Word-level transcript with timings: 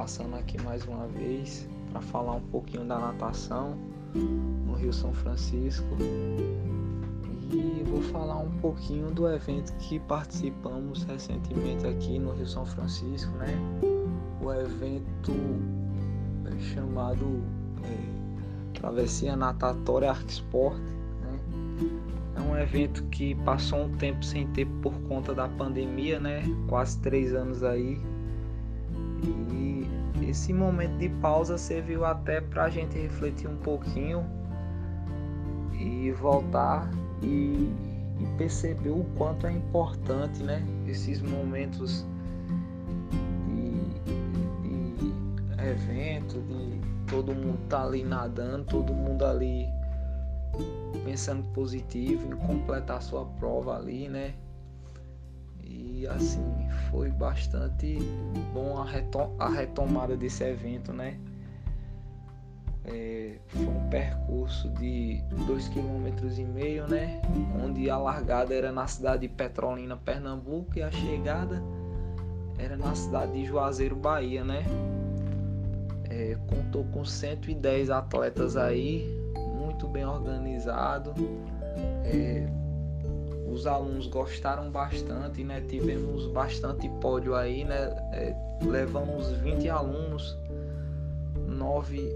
passando 0.00 0.34
aqui 0.34 0.58
mais 0.62 0.82
uma 0.86 1.06
vez 1.08 1.68
para 1.92 2.00
falar 2.00 2.32
um 2.32 2.40
pouquinho 2.40 2.86
da 2.86 2.98
natação 2.98 3.76
no 4.14 4.72
Rio 4.72 4.94
São 4.94 5.12
Francisco. 5.12 5.94
E 7.52 7.84
vou 7.84 8.00
falar 8.04 8.38
um 8.38 8.50
pouquinho 8.62 9.10
do 9.10 9.28
evento 9.28 9.74
que 9.74 10.00
participamos 10.00 11.02
recentemente 11.02 11.86
aqui 11.86 12.18
no 12.18 12.32
Rio 12.32 12.46
São 12.46 12.64
Francisco, 12.64 13.30
né? 13.36 13.48
O 14.40 14.50
evento 14.50 15.34
é 16.46 16.58
chamado 16.60 17.42
é, 17.84 18.78
Travessia 18.78 19.36
Natatória 19.36 20.08
Arquisport, 20.08 20.78
né? 20.78 21.38
É 22.36 22.40
um 22.40 22.56
evento 22.56 23.04
que 23.10 23.34
passou 23.44 23.82
um 23.82 23.94
tempo 23.98 24.24
sem 24.24 24.46
ter 24.46 24.64
por 24.80 24.94
conta 25.02 25.34
da 25.34 25.46
pandemia, 25.46 26.18
né? 26.18 26.42
Quase 26.68 26.98
três 27.00 27.34
anos 27.34 27.62
aí. 27.62 28.00
E 29.22 29.88
esse 30.28 30.52
momento 30.52 30.96
de 30.98 31.08
pausa 31.08 31.58
serviu 31.58 32.04
até 32.04 32.40
para 32.40 32.64
a 32.64 32.70
gente 32.70 32.98
refletir 32.98 33.48
um 33.48 33.56
pouquinho 33.56 34.24
e 35.72 36.12
voltar 36.12 36.90
e, 37.22 37.72
e, 38.18 38.26
perceber 38.36 38.90
o 38.90 39.04
quanto 39.16 39.46
é 39.46 39.52
importante, 39.52 40.42
né? 40.42 40.62
Esses 40.86 41.20
momentos 41.22 42.06
de, 43.48 43.80
de, 44.68 45.70
evento, 45.70 46.40
de 46.42 46.80
todo 47.10 47.34
mundo 47.34 47.58
tá 47.68 47.82
ali 47.82 48.04
nadando, 48.04 48.64
todo 48.64 48.92
mundo 48.92 49.24
ali 49.24 49.68
pensando 51.04 51.46
positivo 51.48 52.32
em 52.32 52.36
completar 52.36 53.02
sua 53.02 53.24
prova 53.24 53.76
ali, 53.76 54.08
né? 54.08 54.34
E 56.00 56.06
assim, 56.06 56.66
foi 56.90 57.10
bastante 57.10 57.98
bom 58.54 58.78
a, 58.78 58.86
retom 58.86 59.34
a 59.38 59.50
retomada 59.50 60.16
desse 60.16 60.42
evento, 60.42 60.94
né? 60.94 61.18
É, 62.86 63.36
foi 63.48 63.66
um 63.66 63.86
percurso 63.90 64.70
de 64.70 65.22
2,5 65.46 65.74
km, 65.74 66.54
meio, 66.54 66.88
né? 66.88 67.20
Onde 67.62 67.90
a 67.90 67.98
largada 67.98 68.54
era 68.54 68.72
na 68.72 68.86
cidade 68.86 69.28
de 69.28 69.34
Petrolina, 69.34 69.94
Pernambuco, 69.94 70.78
e 70.78 70.82
a 70.82 70.90
chegada 70.90 71.62
era 72.58 72.78
na 72.78 72.94
cidade 72.94 73.32
de 73.32 73.44
Juazeiro, 73.44 73.94
Bahia, 73.94 74.42
né? 74.42 74.64
É, 76.08 76.34
contou 76.48 76.84
com 76.84 77.04
110 77.04 77.90
atletas 77.90 78.56
aí, 78.56 79.06
muito 79.54 79.86
bem 79.86 80.06
organizado. 80.06 81.12
É, 82.06 82.48
os 83.60 83.66
alunos 83.66 84.06
gostaram 84.06 84.70
bastante, 84.70 85.44
né? 85.44 85.62
Tivemos 85.68 86.26
bastante 86.28 86.88
pódio 87.00 87.34
aí, 87.34 87.62
né? 87.64 87.94
É, 88.12 88.34
levamos 88.62 89.30
20 89.32 89.68
alunos, 89.68 90.36
9 91.46 92.10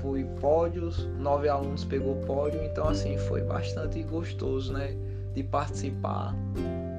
foi 0.00 0.24
pódios, 0.40 1.06
9 1.18 1.48
alunos 1.48 1.84
pegou 1.84 2.16
pódio, 2.26 2.62
então 2.64 2.88
assim 2.88 3.18
foi 3.18 3.42
bastante 3.42 4.02
gostoso, 4.02 4.72
né? 4.72 4.96
De 5.34 5.42
participar. 5.42 6.34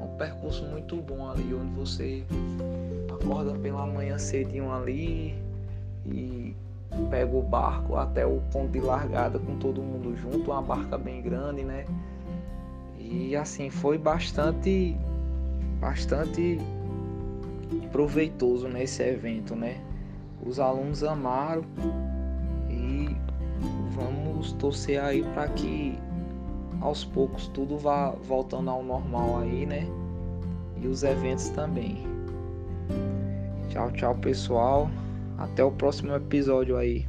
É 0.00 0.04
um 0.04 0.16
percurso 0.16 0.64
muito 0.66 0.96
bom 0.96 1.28
ali, 1.28 1.52
onde 1.52 1.72
você 1.72 2.24
acorda 3.12 3.54
pela 3.58 3.84
manhã 3.86 4.16
cedinho 4.18 4.72
ali 4.72 5.34
e 6.06 6.54
pega 7.10 7.36
o 7.36 7.42
barco 7.42 7.96
até 7.96 8.24
o 8.24 8.40
ponto 8.52 8.70
de 8.70 8.80
largada 8.80 9.36
com 9.36 9.58
todo 9.58 9.82
mundo 9.82 10.16
junto, 10.16 10.52
uma 10.52 10.62
barca 10.62 10.96
bem 10.96 11.20
grande, 11.20 11.64
né? 11.64 11.84
E 13.10 13.36
assim, 13.36 13.70
foi 13.70 13.96
bastante 13.98 14.96
bastante 15.80 16.58
proveitoso 17.92 18.68
nesse 18.68 19.02
evento, 19.02 19.54
né? 19.54 19.80
Os 20.44 20.58
alunos 20.58 21.02
amaram 21.04 21.64
e 22.68 23.16
vamos 23.90 24.52
torcer 24.52 25.00
aí 25.00 25.22
para 25.34 25.48
que 25.48 25.98
aos 26.80 27.04
poucos 27.04 27.48
tudo 27.48 27.78
vá 27.78 28.10
voltando 28.10 28.70
ao 28.70 28.82
normal 28.82 29.38
aí, 29.40 29.66
né? 29.66 29.86
E 30.80 30.86
os 30.86 31.02
eventos 31.02 31.48
também. 31.50 32.04
Tchau, 33.68 33.90
tchau, 33.92 34.14
pessoal. 34.16 34.90
Até 35.38 35.62
o 35.62 35.70
próximo 35.70 36.12
episódio 36.14 36.76
aí. 36.76 37.06